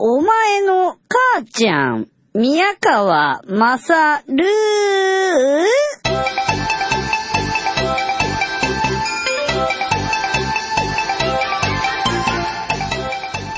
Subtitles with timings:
[0.00, 4.44] お前の母ちゃん、宮川まさる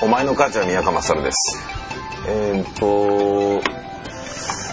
[0.01, 1.59] お前の母ちゃん宮川勝です。
[2.27, 3.63] えー、っと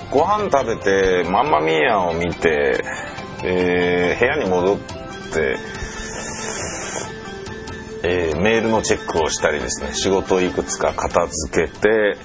[0.10, 2.82] ご飯食べてマンマミーヤを見て、
[3.44, 4.78] えー、部屋に戻っ
[5.34, 5.58] て、
[8.10, 12.18] えーメールのチェックをしたりですね仕事をいくつか片付けて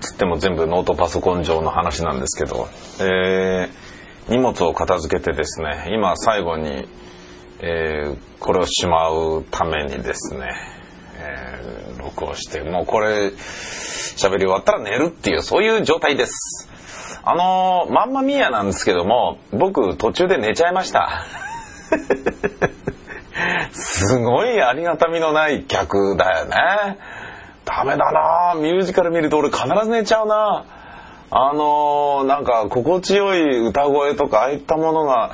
[0.00, 2.68] つっても全部ノートパソコン上の話なんですけど、
[3.00, 3.86] えー
[4.28, 6.88] 荷物を片付けてですね今最後に、
[7.60, 10.54] えーこれをしまうためにですね、
[11.18, 16.68] えー録音してもうこれ喋り終わったら寝るっていうそういう状態です。
[17.24, 21.24] あのーまんまみーやなんですけども僕途中で寝ちゃいました。
[23.72, 26.98] すごいありがたみのない客だよね。
[27.64, 28.54] ダメだな。
[28.60, 30.64] ミュージカル見ると俺必ず寝ちゃうな。
[31.30, 35.32] あのーなんか心地よい歌声とかああいったものが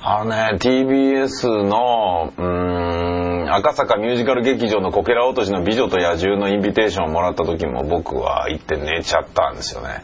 [0.00, 10.02] あのね TBS のうーん赤坂ミュージカル劇場のこけら落としの美女と野獣のインビテーションをもらった時も僕は行って寝ちゃったんですよね。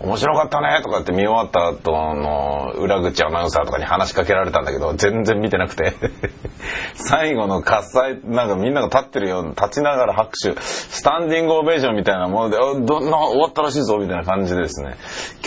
[0.00, 5.94] 面白かったねとかって見終わった後の裏口アナウンサーとかに話しかけられたんだけど全然見てなくて。
[6.94, 14.96] 最後の喝采なんかみんなが立ってるように立ちながら拍手スタンディングオベーションみたいなものでどんな終わったらしいぞみたいな感じでですね。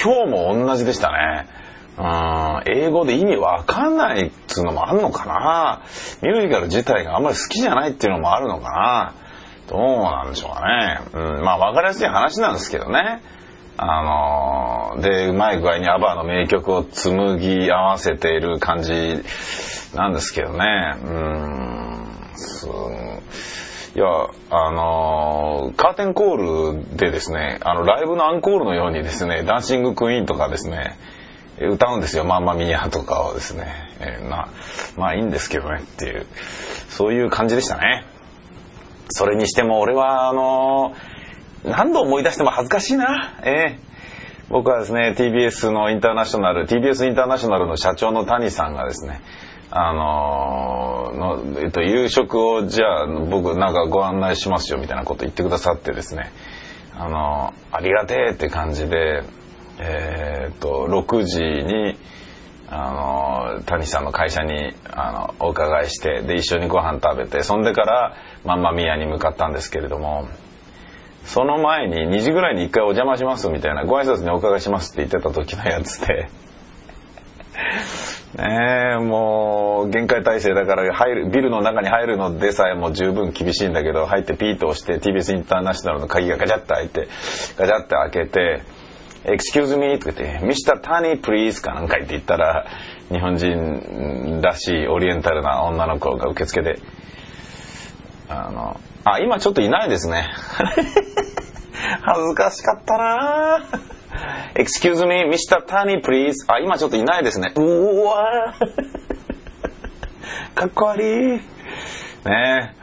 [0.01, 1.47] 今日も同じでしたね。
[1.97, 5.81] うん英語で意味わかんないっつうのもあるのかな。
[6.21, 9.13] ミュージカル自体があんまり好きじゃないっていうのもあるのかな。
[9.67, 10.99] どうなんでしょうかね。
[11.13, 13.21] うん、まあ分かりやすい話なんですけどね。
[13.81, 19.23] あのーで、うまい具合にアバーの名曲を紡ぎ合わせている感じ
[19.95, 20.95] なんですけどね。
[21.01, 22.67] うん、す
[23.95, 24.05] いや、
[24.49, 30.97] あのーカーテンコールでですね、あの、ライブのアンコールのようにですね、ダンシングクイーンとかですね、
[31.59, 33.67] 歌うんですよ、マンマミーとかをですね。
[34.01, 34.49] えーまあ、
[34.97, 36.25] まあいいんですけどねっていう、
[36.89, 38.05] そういう感じでしたね。
[39.09, 41.18] それにしても俺は、あのー
[41.63, 43.39] 何度思い出しても恥ずかしいな。
[43.43, 43.89] ええ
[44.49, 49.21] 僕はですね、TBS のインターナショナル、TBS インターナショナルの社長の谷さんがですね、
[49.69, 56.31] あのーの、えっと、夕食をじゃあ僕なんかご案内しますよみたいなこと言ってくださってですね、
[56.97, 59.21] あのーありがてえって感じで、
[59.77, 61.95] えっと、6時に、
[62.71, 68.15] あの谷さんの会社にあのお伺いしてで一緒にご飯食べてそんでから
[68.45, 70.27] マンマミヤに向かったんですけれども
[71.25, 76.29] その前に2時ぐらいに1回お邪魔しますみたいなご挨拶にお伺いしますって言ってた時のやつで
[78.37, 87.07] ねえもう限界体制だから入るビルの中に入るのでさえも十分厳しいんだけど入ってピーッと押して TBS インターナショナルの鍵がガチャッと開いて
[87.57, 88.61] ガチャッと開けて
[89.25, 90.79] 「Excuse me」とか言って「Mr.
[90.79, 92.65] Tani please」かなんか言って言ったら
[93.11, 96.79] 日本人らしいオリエンタルな女の子が受付で
[98.29, 100.29] あのあ今ちょっといないですね
[102.01, 103.99] 恥ずかしかったなぁ
[104.55, 105.61] Excuse me, Mr.
[105.65, 106.33] Tani, please.
[106.47, 107.53] あ、今ちょっといないですね。
[107.55, 108.53] うわ
[110.55, 111.41] かっこ悪い。
[112.27, 112.75] ね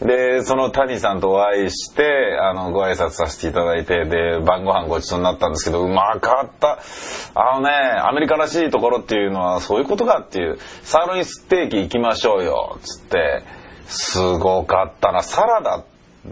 [0.00, 6.78] で、その谷さんとお会いして、あの、ご挨拶させていただいて、で、晩ご飯ごちそうになったんですけど、うまかった。
[7.34, 13.42] あのね、アメリカらしいところっていうのはそういうことかっていう、サーロインステーキ行きましょうよ、つって、
[13.88, 15.22] すごかったな。
[15.22, 15.78] サラダ。
[15.78, 15.84] っ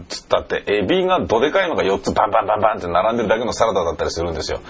[0.09, 4.61] つったってエビがどでかいのが4つバンバンバンバンって並んでるだけのサラダだったりするんですよ。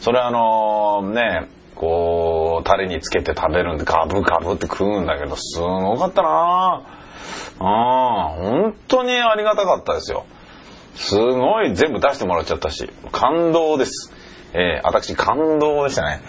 [0.00, 6.82] それあのねこうタレにつけて食べるんでガブガブって食うんだけどすごかったな。
[7.60, 10.26] ぁあ本当にありがたかったですよ。
[10.96, 14.12] すごい全部出してもらっちゃったし感動です。
[14.52, 16.20] えー、私感動でしたね。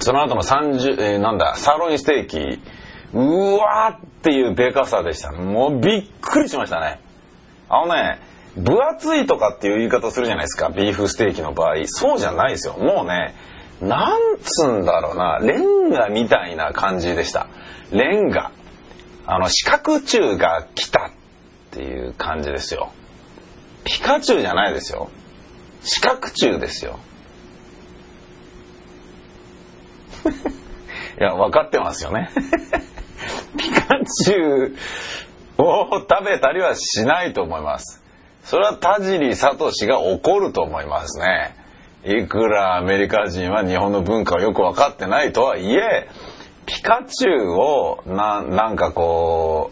[0.00, 2.60] その後の30、えーなんだサーロインステーキ。
[3.12, 7.00] うわーっていうでかさでしたもうびっくりしましたね
[7.68, 8.18] あのね、
[8.56, 11.76] 分厚いとかっていう言い方するじゃないですか、ビーフステーキの場合。
[11.86, 12.74] そうじゃないですよ。
[12.74, 13.34] もうね、
[13.80, 17.46] なんつんだろうな、レンガみたいな感じでした。
[17.92, 18.50] レンガ。
[19.26, 21.10] あの、四角柱が来たっ
[21.70, 22.90] ていう感じですよ。
[23.84, 25.10] ピカチュウじゃないですよ。
[25.82, 26.98] 四角柱ですよ。
[31.20, 32.30] いや、分かってますよね。
[33.56, 34.76] ピカチュウ
[35.58, 38.02] を食べたりはしないと思います。
[38.42, 41.54] それは田尻聡が怒ると思いますね。
[42.04, 46.08] いくらアメリカ人は日本の文化をよく分かってないとはいえ、
[46.66, 49.70] ピカチュウをななんかこ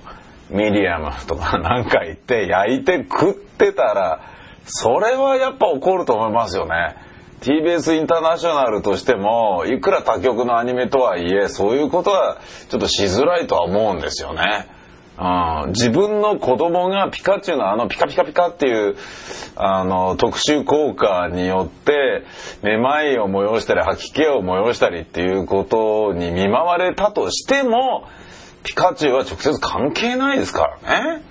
[0.50, 4.20] う、ミディアムとか なんか言って焼いて食ってたら、
[4.64, 6.96] それはやっぱ怒ると思いますよね。
[7.40, 14.68] TBS インターナショナルとしても、いくら他局のアニメとはいえ、そういうことはちょっとしづらいとは思うんですよね。
[15.18, 18.96] うん、自分の子供がピカチュウのあのピカピカピカっていう
[19.56, 22.22] あの特殊効果によって
[22.62, 28.06] めまいを催したり吐き気を催したりっていうことに見舞われたとしても
[28.62, 31.22] ピカチュウは直接関係ないですからね。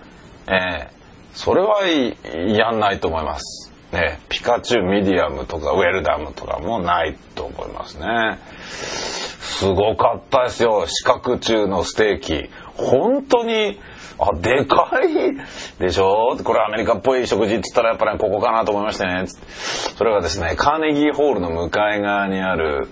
[0.48, 0.98] ええ
[1.33, 3.71] それはやんないと思います。
[3.97, 8.38] ね、ピカチュウミディアムとかウェルダムとかもないと思いますね。
[8.69, 10.85] すごかったですよ。
[10.88, 12.49] 四角中のステーキ。
[12.75, 13.79] 本当に、
[14.19, 15.35] あ、でかい
[15.79, 16.38] でしょ？
[16.44, 19.25] これアメリカっぽい食事って言ったらやっぱりここかなと思いましてね。
[19.27, 22.88] それがですね、カーネギーホールの向かい側にある、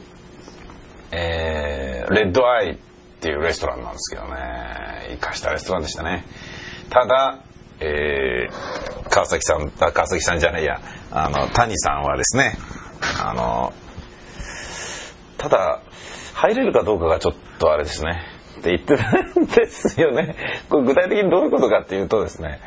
[1.12, 2.78] えー、レッドアイっ
[3.22, 5.08] ていうレストランなんですけどね。
[5.12, 6.26] 生かしたレストランでしたね。
[6.90, 7.40] ただ、
[7.80, 12.58] えー、川崎さん、川崎さんじゃないや、あの、谷さんはですね、
[13.24, 13.74] あの、
[15.38, 15.80] ただ、
[16.34, 18.22] 入れるかどうかがちょっとあれですね。
[18.60, 20.36] って言ってたんですよね。
[20.70, 22.60] これ具体的にどういうことかっていうとですね、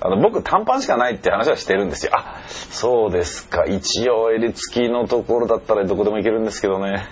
[0.00, 2.12] あの僕短パンしかないって話はしてるんですよ。
[2.14, 3.64] あ、そうですか。
[3.64, 7.04] 一応襟付きのところだったらどこでも行けるんですけどね。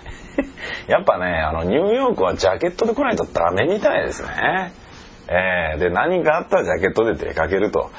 [0.86, 4.83] やっぱね、あのニューヨークはジャケットで来ないとダメみたいですね。
[5.28, 7.90] えー、で何かあったらジャケットで出かけると。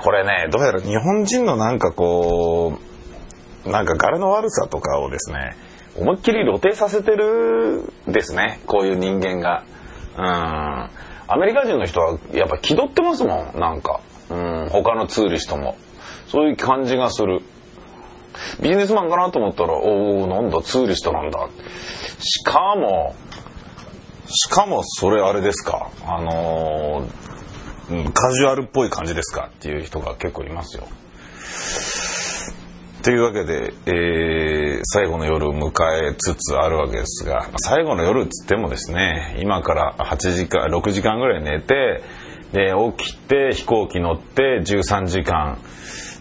[0.00, 2.78] これね、どうやら日本人のなんかこ
[3.64, 5.56] う、なんか柄の悪さとかをですね、
[5.96, 9.64] 思いっきり露呈させてるですね、こういう人間が。
[10.16, 10.90] うん。
[11.26, 14.00] アメリカ人の人はやっぱ気取ってますもん、なんか。
[14.30, 15.76] うん、他のツーリストも。
[16.26, 17.42] そういう感じがする。
[18.60, 21.48] ビジネスマンかなと思ったら、おおなんだ、ツーリストなんだ。
[22.20, 23.14] しかも、
[24.26, 30.86] しかもそれあれですか、あのー、カジュアルっぽい感じですかっていう人が結構いますよ。
[33.02, 42.02] というわけで、えー、最後の夜を迎えつつあるわけですが、最後の夜っつってもですね、今から8時間、6時間ぐらい寝て、
[42.52, 45.58] で、起きて飛行機乗って13時間。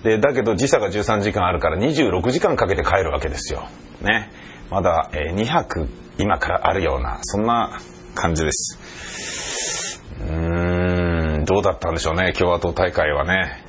[0.03, 3.69] で、だけど時差が13時間あるから26時間かけて帰るわけですよ。
[4.01, 4.29] ね。
[4.69, 7.79] まだ、えー、2泊今からあるような、そんな
[8.15, 10.01] 感じです。
[10.21, 13.63] うーん、どうだったんでしょうね、共和党大会はね。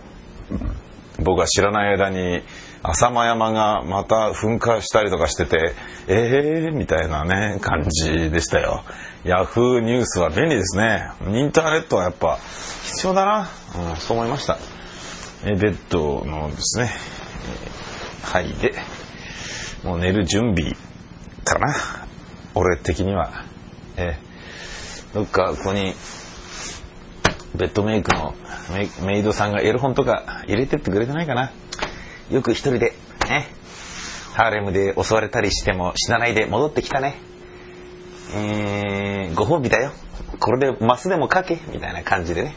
[1.19, 2.43] 僕は知らない間に、
[2.83, 5.75] 浅間山がまた噴火したりとかしてて、
[6.07, 8.85] えーみたいなね、感じでしたよ。
[9.25, 11.09] ヤフーニュースは便利ですね。
[11.27, 12.39] インターネットはやっぱ
[12.83, 13.49] 必要だな。
[13.91, 14.59] うん、そう思いました。
[15.47, 16.91] えベッドのですね、
[18.23, 18.75] はいで、
[19.83, 20.73] もう寝る準備
[21.45, 22.04] かな。
[22.55, 23.45] 俺的には。
[23.97, 25.95] えー、どっかここに、
[27.55, 28.35] ベッドメイクの
[29.07, 31.53] メイドさんがエロ本とか入れてってくれてないかな。
[32.31, 32.95] よく一人で、
[33.29, 33.49] ね、
[34.35, 37.15] ハーレムで襲われたりしても死なないで戻ってきたね。
[38.35, 39.93] えー、ご褒美だよ。
[40.41, 42.55] これでマスでもかけみたいな感じでね、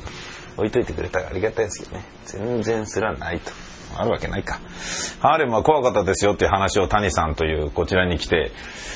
[0.58, 2.04] 置いといてくれたらありがたいですけどね。
[2.26, 3.52] 全然すらないと。
[3.96, 4.60] あるわけないか。
[5.20, 8.52] ハーレムは怖かったですよっていう話を谷さんというこちらに来て、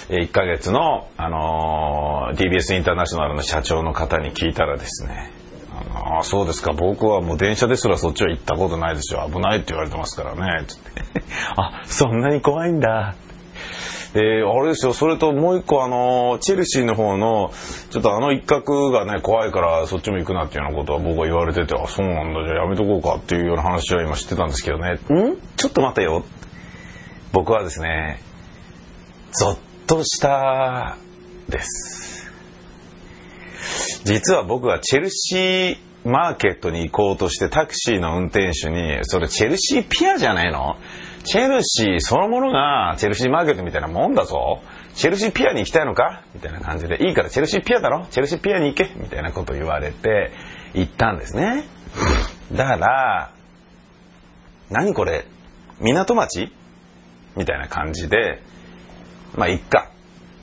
[0.09, 5.31] 1ヶ月の、あのー、TBS インターナショナルの社長の方に聞いたらですね、
[5.93, 6.73] ああ、そうですか。
[6.73, 9.29] 僕はもう電車ですらそっちは行ったことないですよ。
[9.31, 10.65] 危ないって言われてますからね。
[10.67, 10.91] つって
[11.55, 13.15] あ、そんなに怖いんだ。
[14.13, 14.93] で、あれですよ。
[14.93, 17.51] それともう一個あの、チェルシーの方の、
[17.89, 22.43] ちょっとあの一角がね、怖いからそっちも行くなっていうようなことは僕は言われてて、あ、そうなんだ。
[22.45, 24.93] じゃあやめとこうかっていうような話は今知ってたんですけどね。
[24.93, 24.97] ん
[25.57, 26.25] ちょっと待てよ。
[27.31, 28.19] 僕はですね、
[29.31, 30.97] ゾッとした
[31.47, 32.31] です。
[34.03, 40.77] 実は僕はチェルシーマーケットに行こうとしてタクシーの運転手に、それチェルシーピアじゃないの？
[41.23, 44.61] チェルシーそのものがチェルシーマーケットみたいなもんだぞ。
[44.95, 46.23] チェルシーピアに行きたいのか？
[46.33, 48.07] みたいな感じで、いいからチェルシーピアだろ？
[48.11, 48.93] チェルシーピアに行け？
[48.95, 50.31] みたいなこと言われて
[50.73, 51.63] 行ったんですね。
[52.51, 53.33] だから、
[54.69, 55.25] 何これ？
[55.79, 56.51] 港町？
[57.35, 58.41] みたいな感じで、
[59.35, 59.89] まあ、いっか。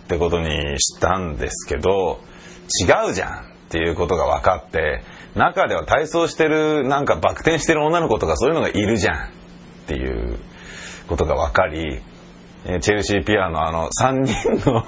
[0.05, 2.21] ってことにしたんですけど、
[2.83, 3.45] 違うじゃん！
[3.45, 5.03] っていうことが分かって、
[5.35, 9.29] 中では体操してる、なんかバク転してる女の子とかそういうのがいるじゃん！
[9.29, 9.31] っ
[9.87, 10.39] ていう
[11.09, 12.01] ことが分かり、
[12.67, 14.85] えチェルシーピアのあの3人の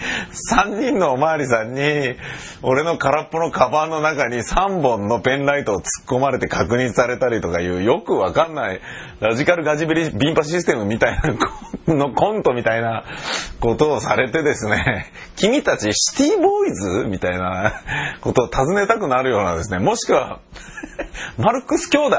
[0.52, 1.80] 3人のおまわりさんに、
[2.62, 8.80] 俺の空っぽのカバンの中に3本のペンライトを突っ込まれて確認されたりとかいう、よくわかんない、
[9.20, 11.34] ラジカルガジベリビンパシステムみたいな
[11.94, 13.04] のコントみたいな
[13.60, 17.72] ことをされてですね、君たちシティボーイズみたいな
[18.20, 20.40] ことを尋ねたくなるようなですね、もしくは、
[21.38, 22.16] マルクス兄弟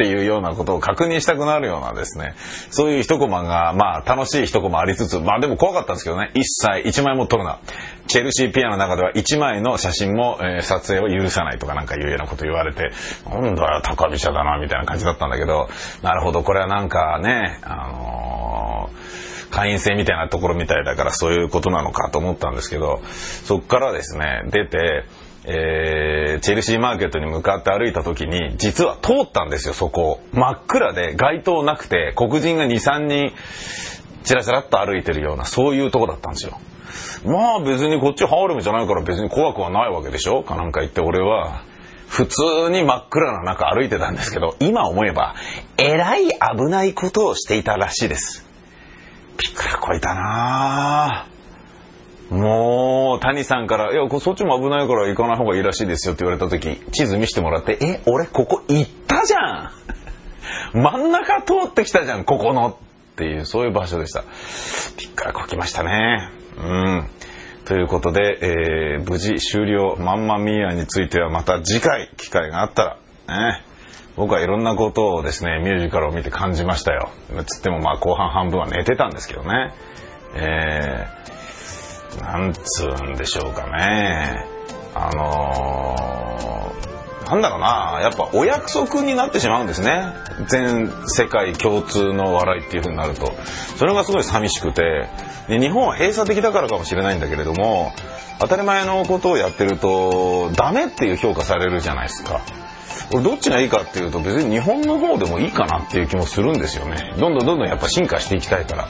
[0.00, 2.34] っていうようなことを確認したくなるようなですね、
[2.70, 7.60] そういう一コマが、まあ楽しい一コマありつつ、まあでも怖かったんですけどね、一切一枚も撮るな。
[8.06, 12.92] チェルシーピアの中では1枚の写真も、えー、撮影を許さないとかなんかいうようなこと言われて、
[13.28, 15.68] なんだよ、高飛車だな、みたいな感じだったんだけど、
[16.02, 23.02] なるほど、これはなんかね、あのー、会員制みたいなところみたいだからそういうことなのかと思ったんですけど、
[23.44, 25.04] そっからですね、出て、
[25.44, 30.20] えー、チェルシーマーケットに向かって歩いた時に、実は通ったんですよ、そこ。
[30.32, 33.32] 真っ暗で街灯なくて、黒人が2、3人、
[34.24, 36.58] チラチラっと歩いてるような、そういうとこだったんですよ。
[37.24, 40.42] まあ別にこっちハーレムじゃないから別に怖くはないわけでしょ？
[40.42, 41.62] かなんか言って俺は、
[42.08, 45.36] 普通に真っ暗な中歩いてたんですけど、今思えば、
[45.78, 48.46] えらい危ないことをしていたらしいです。
[49.38, 51.39] びっくらこいたなぁ。
[52.30, 59.70] もう、谷さんから、いや、そっちも危ないから行かない方がいいらしいですよって言われた時、地図見せてもらって、え、俺ここ行ったじゃん
[60.80, 62.74] 真ん中通ってきたじゃん、ここのっ
[63.16, 64.22] ていう、そういう場所でした。
[64.96, 66.30] びっくらこきましたね。
[66.56, 67.10] うん。
[67.64, 72.96] ということで、えー、無事終了、マンマミーアについてはまた次回、機会があった
[73.26, 73.64] ら、ね、
[74.16, 77.10] 僕はいろんなことをですね、ミュージカルを見て感じましたよ。
[77.46, 79.72] つってもまあ後半半分は寝てたんですけどね。
[80.36, 81.39] えー
[82.18, 84.46] なんつうんでしょうかね。
[84.94, 90.12] あのー、なんだろうな、やっぱお約束になってしまうんですね。
[90.48, 93.32] 全世界共通の笑いっていう風になると。
[93.76, 95.08] それがすごい寂しくて、
[95.48, 97.92] で日本は閉鎖的だからかもしれないんだけれども、
[98.40, 102.40] 当たり前のことをやってると、ダメっていう評価されるじゃないですか。
[103.12, 107.14] 俺どっちがいいかっていうと別に日本の方でもいいかなっていう気もするんですよね。
[107.18, 108.88] どんどんどんどんやっぱ進化していきたいから。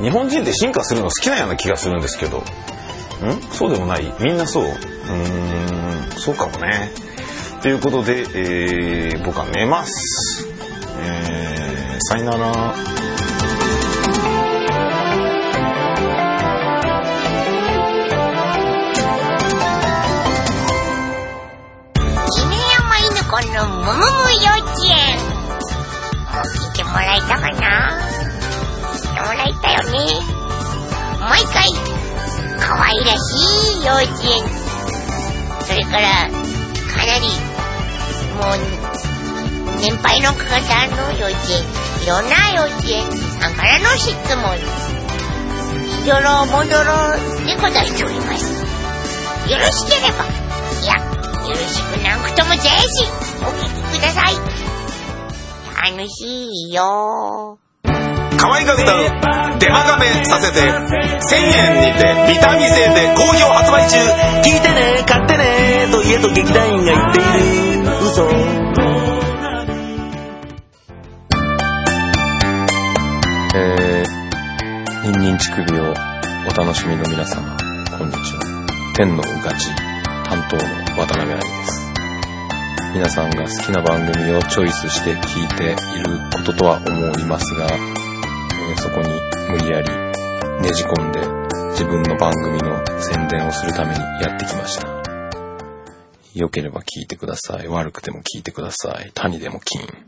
[0.00, 2.38] 日本人って進化するの好きなような気がするんですけど。
[2.38, 2.42] ん？
[3.52, 4.14] そうでもない？
[4.20, 4.64] みんなそう？
[4.64, 6.90] うーん、そうかもね。
[7.62, 10.46] ということで、えー、僕は寝ます。
[11.00, 12.95] えー、さよなら。
[23.92, 23.98] 幼
[24.64, 25.18] 稚園。
[25.18, 28.00] もう聞いてもらえたかな？
[28.92, 29.98] 聞いてもらえたよね。
[31.20, 31.54] 毎回、
[32.60, 33.22] 可愛らし
[33.74, 34.44] い幼稚園。
[35.64, 37.24] それから、かなり、
[38.34, 38.56] もう、
[39.80, 41.54] 年配の方の幼稚園。
[42.02, 44.56] いろんな幼稚園さんからの質問。
[45.86, 46.90] しどろもどろ
[47.44, 48.44] で答えております。
[49.50, 50.24] よろしければ、
[50.82, 52.76] いや、よろしくなくともぜひ
[53.42, 53.65] お聞きく
[54.06, 54.34] ださい。
[55.92, 57.58] 楽しいよ。
[58.38, 63.96] 可愛が歌うデマガメさせて1000円にてビタミン製で好評発売中。
[64.42, 67.86] 聞いてね買ってねと家と劇団員が言っている。
[68.04, 68.28] 嘘。
[73.58, 75.94] えー、ニンニン乳首を
[76.46, 77.56] お楽しみの皆様
[77.98, 78.40] こんにちは。
[78.94, 79.74] 天のガチ
[80.28, 80.62] 担当の
[80.98, 81.95] 渡辺愛です。
[82.96, 89.10] 皆さんが好きな番組をチョイスして聞いていることとは思いますが、え、そこに
[89.50, 89.90] 無理やり
[90.62, 91.20] ねじ込んで
[91.72, 94.88] 自分の番組の宣伝をするためにやってきました。
[96.34, 97.68] 良ければ聞いてください。
[97.68, 99.10] 悪くても聞いてください。
[99.12, 99.86] 谷でも金。